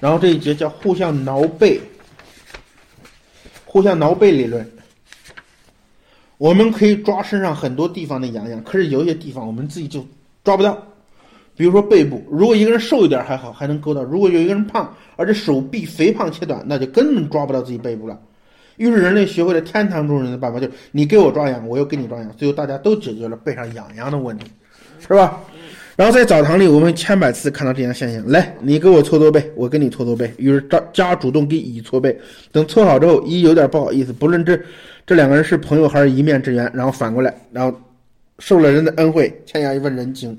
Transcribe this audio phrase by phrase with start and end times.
[0.00, 1.80] 然后这一节叫互相挠背，
[3.64, 4.68] 互相挠背理论。
[6.38, 10.04] 我们可以抓身上很多地方的痒痒，可是有一些地方我们自己就
[10.42, 10.82] 抓不到。
[11.54, 18.18] 比如说背部，如果一个人瘦一点还好，还能勾到；如果有一个人胖，而且手臂肥胖且短，那就根本抓不到自己背部了。
[18.78, 24.46] 于是人类学会了天堂中人的办法，就是你给我抓痒，我又给你抓痒，最后大家都解决了背上痒痒的问题，
[25.00, 25.38] 是吧？
[26.00, 30.32] 然后在澡堂里，我们千百次看到这样现象：来，你给我搓搓背，我给你搓搓背。
[30.38, 32.18] 于是甲甲主动给乙搓背，
[32.50, 34.58] 等搓好之后，乙有点不好意思，不论这
[35.06, 37.78] 这两个人是朋友还是一面之缘，然后反过来，然后
[38.38, 40.34] 受了人的恩惠，欠下一份人情。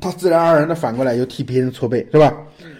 [0.00, 2.34] 他自然而然的反过来又替别人搓背，是吧？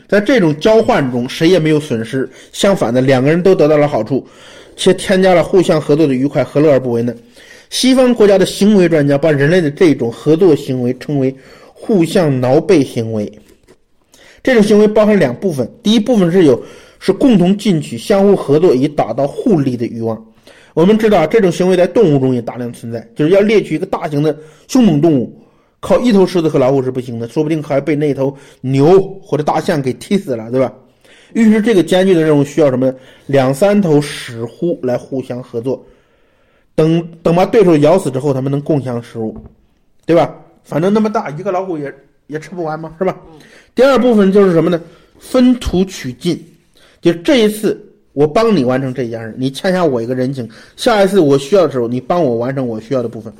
[0.08, 4.27] 在这种交换中，谁也没有损失，相反的，两个人都得到了好处，
[4.77, 7.14] 且添加了互相合作的愉快，何乐而不为呢？
[7.70, 11.34] 西方国家的行为专家把人类的这种合作行为称为
[11.73, 13.33] 互相挠背行为。
[14.42, 16.62] 这种行为包含两部分，第一部分是有
[16.98, 20.22] 是共同进取、相互合作以达到互利的欲望。
[20.75, 24.37] 我们知道这种行为在动物中也大量存在，就是要猎取一个大型的
[24.69, 25.37] 凶猛动物。
[25.78, 30.72] 靠一头狮子和老虎是不行的，说不定还被那头牛或者大象给踢死了，对吧？
[31.33, 32.92] 于是这个艰巨的任务需要什么？
[33.27, 35.83] 两三头屎狻来互相合作，
[36.81, 39.36] 等等把对手咬死之后，他们能共享食物，
[40.06, 40.34] 对吧？
[40.64, 41.95] 反正那么大一个老虎也
[42.27, 43.14] 也吃不完嘛，是吧？
[43.75, 44.81] 第二部分就是什么呢？
[45.19, 46.42] 分土取进，
[47.03, 47.78] 就这一次
[48.14, 53.31] 我帮你完成这件事，你欠下我一个人情，下一次我需要的时候，你帮我完成我需要的部分。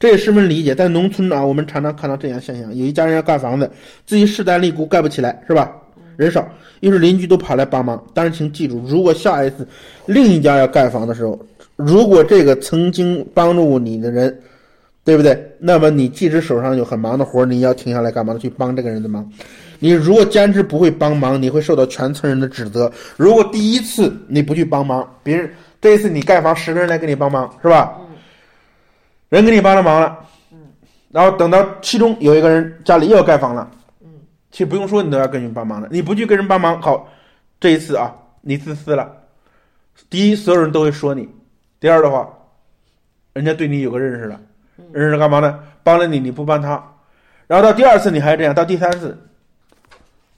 [0.00, 3.70] 这也十分理解，在农村啊，我们常常看到这样现象：有一家人要盖房子，
[4.04, 5.70] 自己势单力孤盖不起来，是吧？
[6.16, 6.44] 人少，
[6.80, 8.04] 于是邻居都跑来帮忙。
[8.12, 9.64] 但是请记住，如果下一次
[10.06, 11.38] 另一家要盖房的时候，
[11.78, 14.36] 如果这个曾经帮助你的人，
[15.04, 15.56] 对不对？
[15.60, 18.38] 那么你即使手上有很忙的活你要停下来干嘛呢？
[18.38, 19.26] 去帮这个人的忙。
[19.78, 22.90] 你如果坚持不会帮忙，你会受到全村人的指责。
[23.16, 25.48] 如果第一次你不去帮忙，别人
[25.80, 27.96] 这一次你盖房，十个人来给你帮忙，是吧？
[29.28, 30.18] 人给你帮了忙了，
[30.50, 30.58] 嗯，
[31.12, 33.70] 然后等到其中有一个人家里又要盖房了，
[34.02, 34.08] 嗯，
[34.50, 35.88] 其实不用说，你都要跟人帮忙的。
[35.92, 37.08] 你不去跟人帮忙，好，
[37.60, 39.08] 这一次啊，你自私了。
[40.10, 41.24] 第一，所有人都会说你；
[41.80, 42.28] 第二的话，
[43.32, 44.40] 人家对你有个认识了，
[44.92, 45.60] 认识干嘛呢？
[45.82, 46.82] 帮了你，你不帮他，
[47.46, 49.16] 然后到第二次你还这样，到第三次，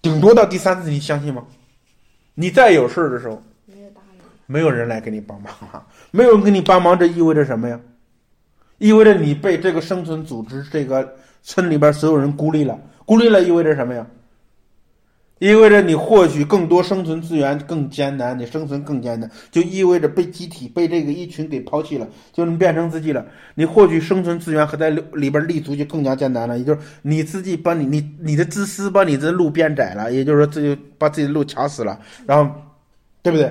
[0.03, 1.45] 顶多到第三次，你相信吗？
[2.35, 3.43] 你再有事儿的时候，
[4.47, 7.79] 没有人来给你帮忙啊，没有人给你帮忙，这意味着什么呀？
[8.79, 12.79] 意味着你被这个生存组织、这个村里边所有人孤立了。
[13.05, 14.07] 孤立了意味着什么呀？
[15.41, 23.27] 意味着你获取更多生存资源更艰难，你生存更艰难，就意味着被集体、被这个一群给抛弃了，就能变成自己了。
[23.55, 26.59] 你获取生存资源和在里边立足就更加艰难了。
[26.59, 32.55] 也就是你自己把你、你、你的自私把你的路变窄了，也就是说自己把自己的路卡死了，然后，
[33.23, 33.51] 对不对？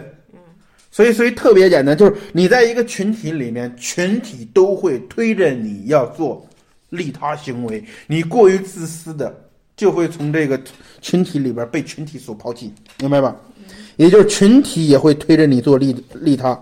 [0.91, 6.47] 所以，所以特别简单，就是你在一个群体里面，群体都会推着你要做
[6.89, 7.83] 利他行为。
[8.07, 9.35] 你过于自私的，
[9.79, 10.61] 就会从这个
[10.99, 13.33] 群体里边被群体所抛弃，明白吧？
[13.95, 16.61] 也就是群体也会推着你做利利他。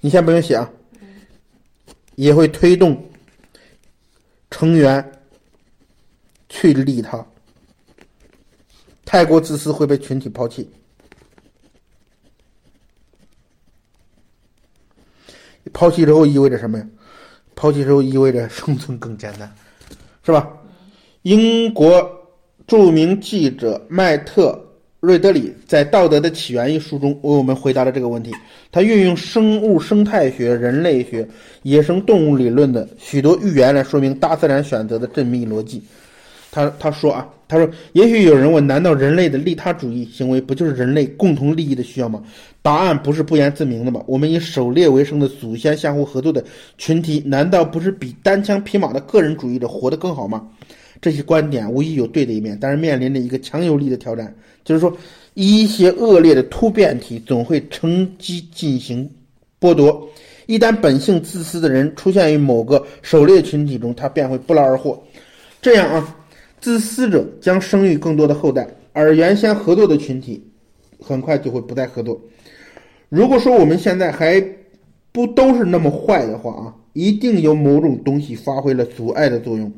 [0.00, 0.68] 你先不用写啊，
[2.16, 3.08] 也会推动
[4.50, 5.12] 成员
[6.48, 7.24] 去利他。
[9.04, 10.68] 太过自私会被群体抛弃。
[15.72, 16.84] 抛弃之后意味着什么呀？
[17.54, 19.54] 抛弃之后意味着生存更艰难，
[20.24, 20.50] 是吧？
[21.26, 22.08] 英国
[22.68, 24.56] 著名记者麦特
[25.00, 28.30] 瑞德里在《道德的起源》一书中为我们回答了这个问题。
[28.70, 31.28] 他运用生物生态学、人类学、
[31.64, 35.82] 野生动物理论的许多寓言来说明大自然选择的缜密逻辑。
[36.52, 42.22] 他他说啊，他说，也许有人问，难道人类的利他主义行为不就是人类共同利益的需要吗？
[42.62, 44.00] 答案不是不言自明的吗？
[44.06, 46.44] 我们以狩猎为生的祖先相互合作的
[46.78, 50.46] 群体，难道不是比单枪匹马的个人主义者活得更好吗？
[51.00, 54.34] 这些观点无疑有对的一面，但是面临着一个强有力的挑战，
[54.64, 54.96] 就是说，
[55.34, 59.10] 一些恶劣的突变体总会乘机进行
[59.60, 60.08] 剥夺。
[60.46, 65.02] 一旦本性自私的人出现于某个狩猎群体中，他便会不劳而获。
[65.60, 66.16] 这样啊。
[66.58, 70.42] 自私者将生育更多的后代，而原先合作的群体
[70.98, 72.18] 很快就会不再合作。
[73.08, 74.42] 如果说我们现在还
[75.12, 79.70] 不都是那么坏的话啊，一定有某种东西发挥了阻碍的作用。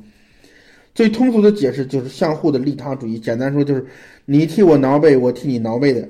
[0.98, 3.20] 最通俗的解释就是相互的利他主义。
[3.20, 3.86] 简单说就是
[4.24, 6.04] 你替我挠背，我替你挠背的。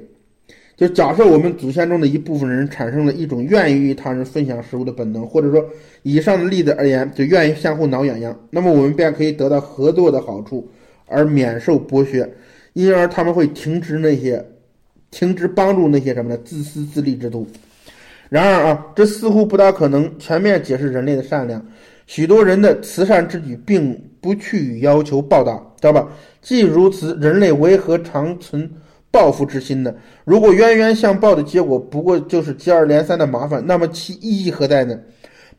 [0.78, 5.62] 就假设我们祖先中的一部分人产生了一种愿意与他人分享食物的本能，或者说
[6.04, 10.66] 以上的例子而言，就愿意相互挠痒痒，那么我们便可以得到合作的好处，
[11.04, 12.26] 而免受剥削。
[12.72, 14.42] 因而他们会停止那些，
[15.10, 16.38] 停止帮助那些什么呢？
[16.46, 17.46] 自私自利之徒。
[18.30, 21.62] 然而啊，这似乎不大可能全面解释人类的善良。
[22.08, 26.08] 许多人的慈善之举并不去要求报答，知道吧？
[26.40, 28.68] 既如此，人类为何常存
[29.10, 29.94] 报复之心呢？
[30.24, 34.98] 如果冤冤相报的结果不过就是接二连三的麻烦，那么其意义何在呢？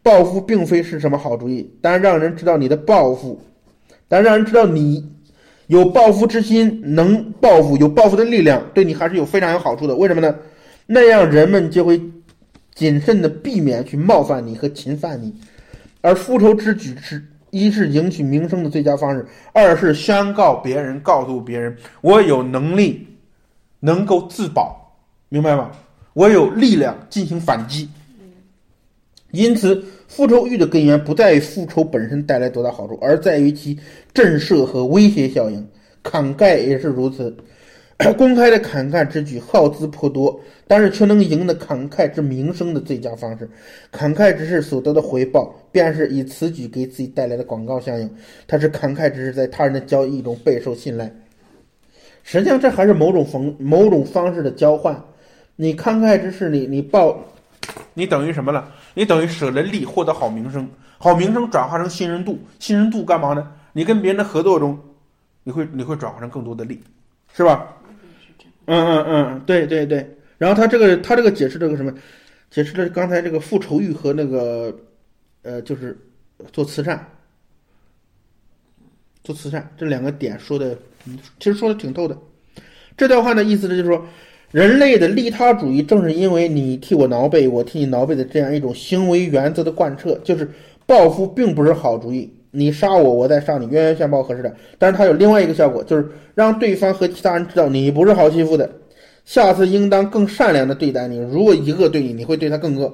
[0.01, 3.39] 报复并非是什么好主意，但让人知道你的报复，
[4.07, 5.07] 但让人知道你
[5.67, 9.95] 有报复之心，能报复，有报复的力量，对你还是有非常有好处的。
[9.95, 10.35] 为什么呢？
[10.87, 12.01] 那样人们就会
[12.73, 15.31] 谨慎的避免去冒犯你和侵犯你。
[16.01, 23.07] 而复仇之举是一是赢取名声的最佳方式，二是宣告别人、告诉别人我有能力
[23.79, 24.95] 能够自保，
[25.29, 25.71] 明白吗？
[26.13, 27.89] 我有力量进行反击。
[29.31, 33.77] 因此，复仇欲的根源不在于复仇本身带来多大好处，而在于其
[34.13, 35.67] 震慑和威胁效应。
[36.01, 37.35] 坎盖也是如此。
[38.17, 43.49] 公开的慷慨之举耗资颇多，但是却能赢得慷慨之名声的最佳方式。
[43.91, 48.09] 慷慨之事所得的回报，便是以此举给自己带来的广告效应。
[48.47, 51.13] 它是慷慨之事在他人的交易中备受信赖。
[52.23, 54.97] 实际上，这还是某种方某种方式的交换。
[55.57, 57.19] 你慷慨之事，你你报，
[57.93, 58.71] 你等于什么了？
[58.93, 60.69] 你等于舍了利，获得好名声。
[60.97, 63.45] 好名声转化成信任度，信任度干嘛呢？
[63.73, 64.79] 你跟别人的合作中，
[65.43, 66.81] 你会你会转化成更多的利，
[67.33, 67.75] 是吧？
[68.69, 70.07] 嗯嗯嗯，对对对，
[70.37, 71.91] 然后他这个他这个解释这个什么，
[72.51, 74.71] 解释了刚才这个复仇欲和那个，
[75.41, 75.97] 呃，就是
[76.53, 77.03] 做慈善，
[79.23, 80.77] 做慈善这两个点说的，
[81.39, 82.15] 其实说的挺透的。
[82.95, 84.05] 这段话的意思呢，就是说，
[84.51, 90.47] 人类的利他主义正是因为你替我挠背，我替你挠背的这样一种行为原则的贯彻，就是
[90.85, 92.31] 报复并不是好主意。
[92.51, 94.51] 你杀我，我再杀你，冤冤相报何时了？
[94.77, 98.69] 但是它有另外一个效果，就是让对方和其他人知道你不是好欺负的，
[99.25, 101.17] 下次应当更善良的对待你。
[101.17, 102.91] 如果一恶对你，你会对他更恶。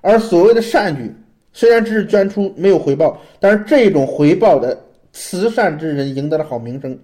[0.00, 1.14] 而所谓的善举，
[1.52, 4.78] 虽然只是捐出没有回报，但是这种回报的
[5.12, 6.98] 慈善之人赢得了好名声，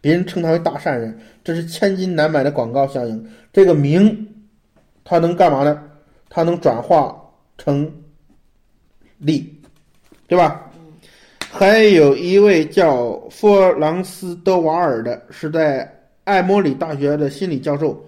[0.00, 3.28] 别人称他为大善人，这是千金难买的广告效应。
[3.52, 4.26] 这个名，
[5.04, 5.82] 它能干嘛呢？
[6.30, 7.14] 它能转化
[7.56, 7.88] 成
[9.18, 9.60] 利，
[10.26, 10.63] 对吧？
[11.56, 15.88] 还有一位叫弗朗斯德瓦尔的，是在
[16.24, 18.04] 艾默里大学的心理教授，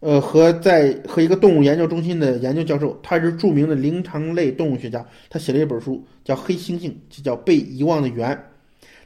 [0.00, 8.30] 呃，和在和一个动物研究中心的研究教授，他是著名的灵长类动物学家，他写了一本书叫《黑猩猩》，就叫《被遗忘的猿》。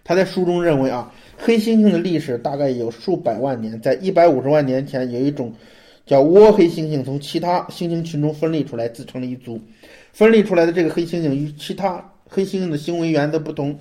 [0.05, 5.53] 他在书中认为啊，黑猩猩的历史大概有数百万年，在一百五十万年前，有一种
[6.07, 9.61] 叫倭黑猩猩从其他猩猩群中分离出来，自成了一族。
[10.13, 13.79] 分离出来的这个黑猩猩与其他黑猩猩的行为原则不同，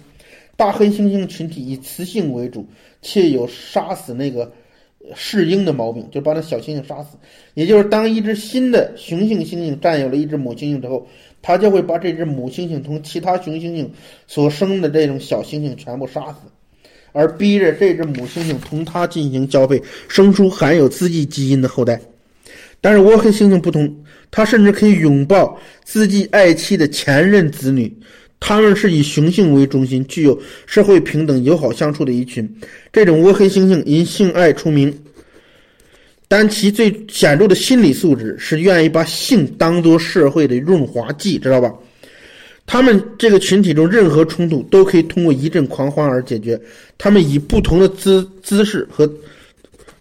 [0.58, 2.68] 大黑猩猩群体以雌性为主，
[3.02, 4.52] 且有杀死那个
[5.16, 7.18] 适婴的毛病，就把那小猩猩杀死。
[7.54, 11.08] 也就是当一只新的雄性猩猩占有了一只母猩猩之后，
[11.42, 13.88] 它就会把这只母猩猩同其他雄猩猩
[14.28, 16.40] 所生的这种小猩猩全部杀死，
[17.14, 22.00] 而逼着这只母猩猩同它进行交配，生出含有自己基因的后代。
[22.84, 27.96] 但是倭黑猩猩不同，它甚至可以拥抱自己爱妻的前任子女。
[28.42, 32.52] 他们是以雄性为中心，具有社会平等、友好相处的一群。
[32.92, 34.94] 这种倭黑猩猩因性爱出名，
[36.28, 41.72] 但其最显著的心理素质是愿意把性当作社会的润滑剂，知道吧？
[42.66, 46.60] 他们这个群体中任何冲突都可以通过一阵狂欢而解决。
[46.98, 49.08] 他们以不同的姿姿势和，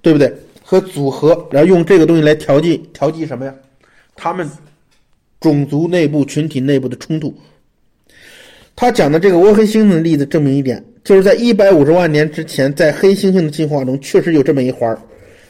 [0.00, 0.32] 对不对？
[0.62, 3.54] 和组合，然后用这个东西来调剂调剂什么呀？
[4.16, 4.48] 他们
[5.40, 7.34] 种族内部、群体内部的冲突。
[8.80, 14.98] 他讲的这个倭黑猩猩的例子证明一点，就是在一百五十万年之前，在黑猩猩的进化中确实有这么一环儿，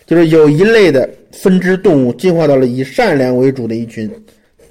[0.05, 4.11] 就是有一类的分支动物进化到了以善良为主的一群，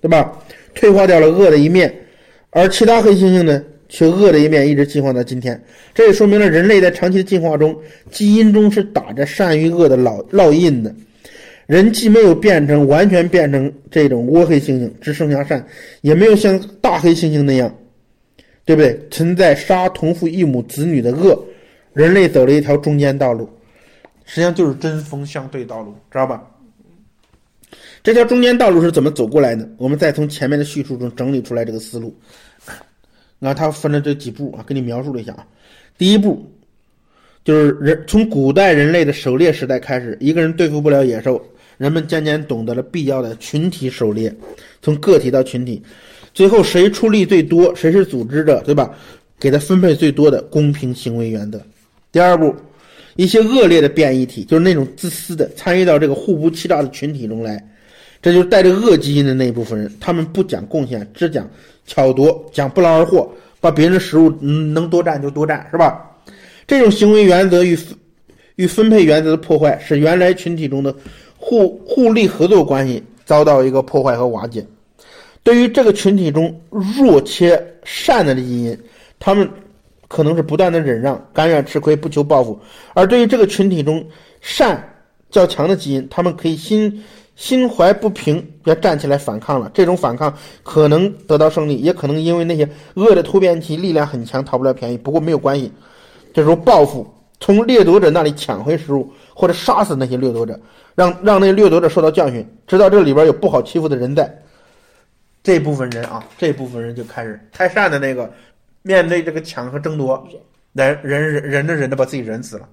[0.01, 0.37] 对吧？
[0.75, 1.89] 退化掉了恶的一面，
[2.49, 5.57] 而其他黑猩猩呢，却恶的一面一直进化到今天。
[5.95, 7.73] 这也说明了人类在长期的进化中，
[8.11, 10.93] 基因中是打着善与恶的烙烙印的。
[11.65, 15.65] 人既没有变成完全变成这种倭黑猩猩，只剩下善，
[16.01, 17.73] 也没有像大黑猩猩那样。
[18.69, 19.07] 对不对？
[19.09, 21.43] 存在杀同父异母子女的恶，
[21.91, 23.49] 人类走了一条中间道路，
[24.25, 26.47] 实际上就是针锋相对道路，知道吧？
[28.03, 29.67] 这条中间道路是怎么走过来的？
[29.79, 32.15] 我们再从前面的叙述中整理出来这个思路。
[33.39, 35.47] 那他分了这几步啊，给你描述了一下啊。
[35.97, 36.47] 第一步
[37.43, 41.43] 就是人从古代人类的狩猎时代开始，一个人对付不了野兽，
[41.79, 44.31] 人们渐渐懂得了必要的群体狩猎，
[44.79, 45.81] 从个体到群体。
[46.39, 48.89] 最后谁出力最多，谁是组织者，对吧？
[49.37, 51.61] 给他分配最多的公平行为原则。
[52.13, 52.55] 第二步，
[53.17, 57.61] 一些恶劣的变异体，就是那种自私的，参与到这个互不欺诈的群体中来，
[58.21, 59.93] 这就是带着恶基因的那一部分人。
[59.99, 61.45] 他们不讲贡献，只讲
[61.85, 63.29] 巧夺，讲不劳而获，
[63.59, 66.09] 把别人的食物能多占就多占，是吧？
[66.65, 67.77] 这种行为原则与
[68.55, 70.95] 与分配原则的破坏，使原来群体中的
[71.35, 74.65] 互互利合作关系遭到一个破坏和瓦解。
[75.43, 78.77] 对于这个群体中弱且善的基因，
[79.19, 79.49] 他们
[80.07, 82.53] 可能是不断的忍让，甘愿吃亏，不求报复；
[82.93, 84.05] 而对于这个群体中
[84.41, 84.83] 善
[85.29, 87.03] 较强的基因，他们可以心
[87.35, 89.71] 心怀不平，要站起来反抗了。
[89.73, 90.31] 这种反抗
[90.61, 94.97] 可能得到胜利，也可能因为那些恶的突变体力量很强，讨不了便宜。
[94.97, 95.71] 不过没有关系，
[96.33, 97.07] 这时候报复，
[97.39, 100.59] 从掠夺者那里抢回食物，或者杀死那些掠夺者，
[100.95, 104.43] 让让那些掠夺者受到教训，知道这里边有不好欺负的人在。
[105.49, 108.31] 这部分人啊，这部分人就开始太善的那个，
[108.83, 110.23] 面对这个抢和争夺，
[110.73, 112.69] 忍忍忍忍着忍着把自己忍死了，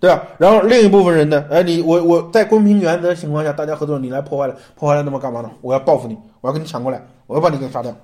[0.00, 0.22] 对吧？
[0.38, 5.50] 然后另一部分人呢，哎，你我我在公平原则情况下，大家合作，你来破坏了，破坏了那么干嘛呢？
[5.60, 7.94] 我要报复你，我要跟你抢过来，我要把你给杀掉，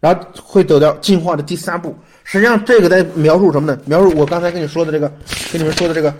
[0.00, 1.94] 然后会走到进化的第三步。
[2.24, 3.80] 实际上，这个在描述什么呢？
[3.84, 5.08] 描述我刚才跟你说的这个，
[5.52, 6.12] 跟你们说的这个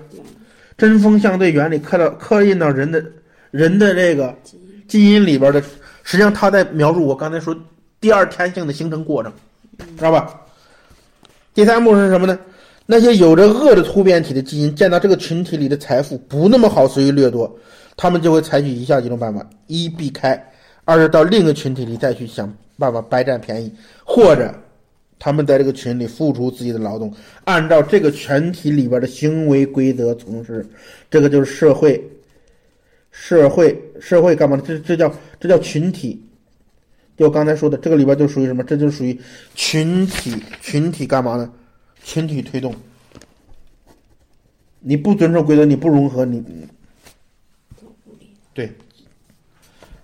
[0.78, 3.02] 针锋相对原理，刻到刻印到人的
[3.50, 4.32] 人的这个
[4.86, 5.60] 基因里边的。
[6.10, 7.56] 实际上，他在描述我刚才说
[8.00, 9.32] 第二天性的形成过程，
[9.96, 10.40] 知道吧？
[11.54, 12.36] 第三步是什么呢？
[12.84, 17.48] 那些有着恶的突变体的基因见到这个群体里的财富不那么好随意掠夺，
[17.96, 20.36] 他们就会采取以下几种办法：一避开；
[20.84, 23.70] 二是到另一个群体里再去想办法白占便宜；
[24.02, 24.52] 或者
[25.16, 27.14] 他们在这个群里付出自己的劳动，
[27.44, 30.66] 按照这个群体里边的行为规则从事。
[31.08, 32.04] 这个就是社会。
[33.10, 34.62] 社会社会干嘛呢？
[34.66, 36.22] 这这叫这叫群体，
[37.16, 38.62] 就刚才说的，这个里边就属于什么？
[38.64, 39.18] 这就属于
[39.54, 41.52] 群体群体干嘛呢？
[42.02, 42.74] 群体推动。
[44.78, 46.42] 你不遵守规则，你不融合，你
[48.54, 48.72] 对，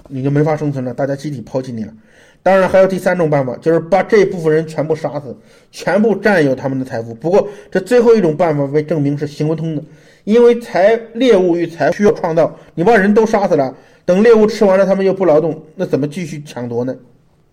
[0.09, 0.93] 你就没法生存了。
[0.93, 1.95] 大家集体抛弃你了。
[2.43, 5.37] 当然还有第三种办法，就是把这部分人全部杀死，
[5.73, 7.15] 全部占有他们的财富。
[7.15, 9.83] 不过这最后一种办法被证明是行不通的。
[10.27, 13.73] 因为财猎物与财需要创造，你把人都杀死了，
[14.05, 16.93] 等猎物吃完了，他们又不劳动，那怎么继续抢夺呢？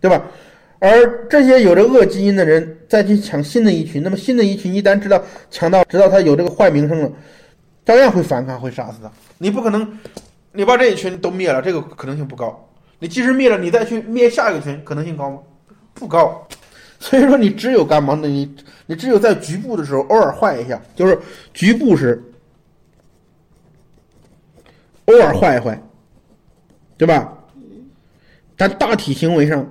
[0.01, 0.25] 对吧？
[0.79, 7.11] 而这些有着恶基因的人再去抢新的一群，那么新的一群一旦知道抢到，知道他有这个坏名声了，
[7.85, 9.11] 照样会反抗，会杀死他。
[9.37, 9.87] 你不可能，
[10.51, 12.67] 你把这一群都灭了，这个可能性不高。
[12.97, 15.37] 你即使灭了，你再去灭下一个群，可能性高吗？
[15.93, 16.47] 不高。
[16.99, 18.27] 所以说，你只有干嘛呢？
[18.27, 18.51] 你
[18.87, 21.19] 你只有在局部的时候偶尔坏一下，就是
[21.53, 22.19] 局部时。
[25.13, 25.81] 偶尔坏一坏，
[26.97, 27.37] 对吧？
[28.55, 29.67] 但大体行为上，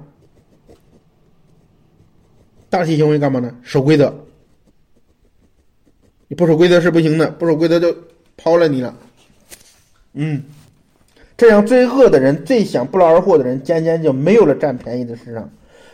[2.68, 3.54] 大体行为干嘛呢？
[3.62, 4.12] 守规则。
[6.28, 7.94] 你不守规则是不行的，不守规则就
[8.36, 8.94] 抛了你了。
[10.14, 10.42] 嗯，
[11.36, 15.48] 这样最恶的人、最想不劳而获的人，渐渐就没有了占便宜的市场。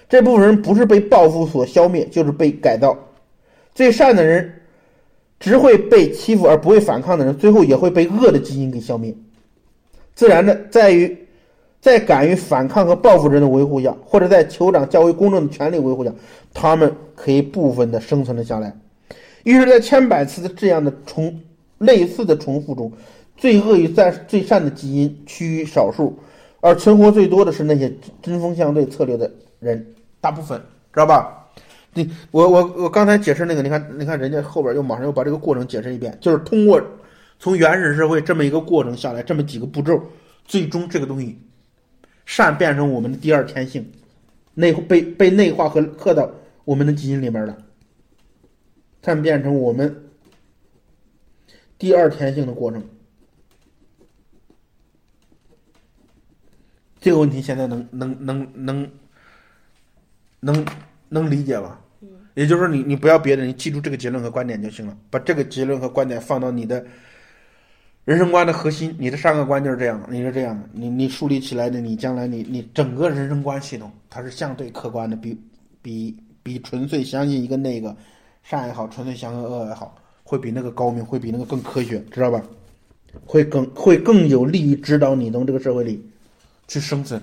[0.09, 2.97] 这部分人不是被报复所消灭，就是被改造。
[3.75, 4.61] 最善的人，
[5.39, 9.15] 只会被欺负而不会反抗的人，最后也会被恶的基因给消灭。
[10.19, 11.17] 自然的在于，
[11.81, 16.13] 在敢于反抗和报复人的维护下，或者在酋长较为公正的权利维护下，
[16.53, 18.77] 他们可以部分的生存了下来。
[19.45, 21.41] 于是，在千百次的这样的重
[21.79, 22.91] 类似的重复中，
[23.37, 26.19] 最恶与最最善的基因趋于少数，
[26.59, 27.89] 而存活最多的是那些
[28.21, 29.87] 针锋相对策略的人，
[30.21, 30.61] 大部分
[30.93, 31.47] 知道吧？
[31.95, 36.83] 你我我我刚才解释那个，你看你看人家后边又马上又把这个过程解释一遍，就是通过。
[37.41, 40.03] 从原始社会这么一个过程下来，这么几个步骤，
[40.45, 41.39] 最终这个东西，
[42.27, 43.89] 善变成我们的第二天性，
[44.55, 46.29] 内被被内化和刻到
[46.65, 47.57] 我们的基因里边了，
[49.05, 50.11] 善变成我们
[51.79, 52.85] 第二天性的过程。
[57.01, 58.91] 这个问题现在能能能能
[60.41, 60.67] 能
[61.09, 61.81] 能理解吧？
[62.35, 66.85] 也就是说，你你不要别的，你记住这个结论和观点就行了，把这个结论和观点放到你的。
[68.09, 75.39] 人生观的核心，你的三个观就是这样，你是这样的，你你树立起来的，你将来你你整个人生观系统，它是相对客观的，比
[75.83, 77.95] 比比纯粹相信一个那个
[78.43, 82.43] 善也好，纯粹相信恶也好，会比那个高明，会比那个更科学，知道吧？
[83.27, 86.03] 会更会更有利于指导你从这个社会里
[86.67, 87.21] 去生存。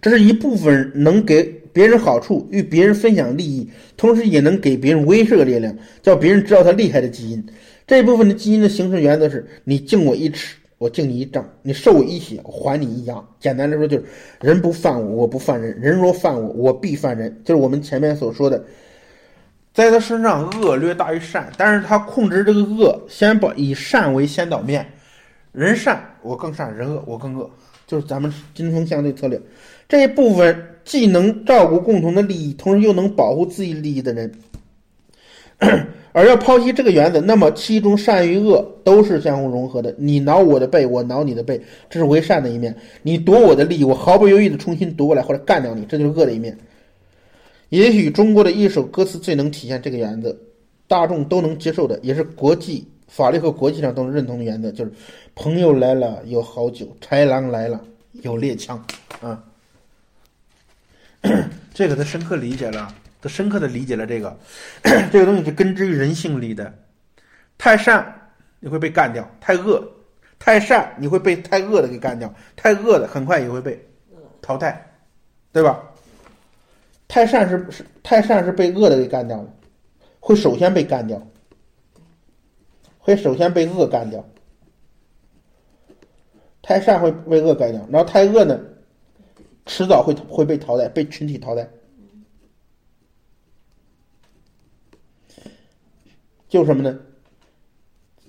[0.00, 7.46] 这是一部分能给别人好处，与别人分享利益，同时也能给别人威慑力量，叫别人知道他厉害的基因。
[7.88, 13.26] 这部分的基因的形成原则是：你敬我一尺，我敬你一丈；你受我一血，我还你一阳。
[13.40, 14.04] 简单来说，就是
[14.42, 17.34] 人不犯我，我不犯人；人若犯我，我必犯人。
[17.46, 18.62] 就是我们前面所说的，
[19.72, 24.86] 在他身上恶略大于善，但是他控制这个恶，先把以善为先导面，
[25.52, 27.50] 人善我更善，人恶我更恶，
[27.86, 29.40] 就是咱们针锋相对策略
[29.88, 34.30] 这一部分，既能照顾共同的利益，同时又能保护自己利益的人。
[36.18, 39.94] 而要抛弃这个原则，那么其中善与恶都是相互融合的。
[39.96, 42.72] 你挠我的背，我挠你的背，这是为善的一面；
[43.02, 46.58] 你夺我的利益，我毫不犹豫的重新夺过来或者干掉你，这就是恶的一面。
[47.68, 50.36] 也许中国的一首歌词最能体现这个原则，
[50.88, 54.90] 大众都能接受的，也是国际法律和国际上都认同的原则，就是
[55.36, 57.80] “朋友来了有好酒，豺狼来了
[58.22, 58.84] 有猎枪”。
[59.22, 59.40] 啊，
[61.72, 62.92] 这个他深刻理解了。
[63.20, 64.38] 都深刻的理解了这个，
[65.10, 66.72] 这个东西是根植于人性里的。
[67.56, 69.82] 太善你会被干掉，太恶，
[70.38, 73.84] 太善你会被太恶的给干掉，太恶的很快也会被
[74.40, 74.80] 淘汰，
[75.52, 75.82] 对吧？
[77.08, 79.48] 太善是是太善是被恶的给干掉了，
[80.20, 81.20] 会首先被干掉，
[82.98, 84.24] 会首先被恶干掉。
[86.60, 88.60] 太善会被恶干掉，然后太恶呢，
[89.64, 91.66] 迟早会会被淘汰，被群体淘汰。
[96.48, 96.98] 就什么呢？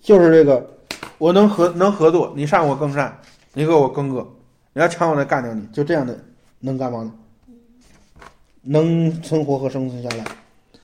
[0.01, 0.69] 就是这个，
[1.17, 3.19] 我能合能合作，你上我更善，
[3.53, 4.27] 你恶我更恶，
[4.73, 6.17] 你要抢我的干掉你，就这样的
[6.59, 7.13] 能干嘛呢？
[8.61, 10.25] 能存活和生存下来。